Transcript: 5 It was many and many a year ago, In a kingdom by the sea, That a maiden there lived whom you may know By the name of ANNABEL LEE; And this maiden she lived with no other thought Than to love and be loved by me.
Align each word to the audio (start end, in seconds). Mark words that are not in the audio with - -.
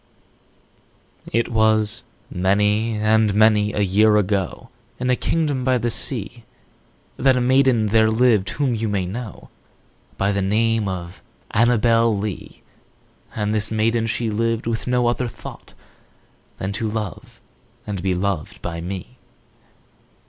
5 1.25 1.29
It 1.35 1.49
was 1.49 2.03
many 2.31 2.95
and 2.95 3.35
many 3.35 3.71
a 3.71 3.81
year 3.81 4.17
ago, 4.17 4.69
In 4.99 5.11
a 5.11 5.15
kingdom 5.15 5.63
by 5.63 5.77
the 5.77 5.91
sea, 5.91 6.43
That 7.17 7.37
a 7.37 7.39
maiden 7.39 7.85
there 7.85 8.09
lived 8.09 8.49
whom 8.49 8.73
you 8.73 8.89
may 8.89 9.05
know 9.05 9.49
By 10.17 10.31
the 10.31 10.41
name 10.41 10.87
of 10.87 11.21
ANNABEL 11.51 12.17
LEE; 12.17 12.63
And 13.35 13.53
this 13.53 13.69
maiden 13.69 14.07
she 14.07 14.31
lived 14.31 14.65
with 14.65 14.87
no 14.87 15.05
other 15.05 15.27
thought 15.27 15.75
Than 16.57 16.71
to 16.71 16.87
love 16.89 17.39
and 17.85 18.01
be 18.01 18.15
loved 18.15 18.59
by 18.63 18.81
me. 18.81 19.19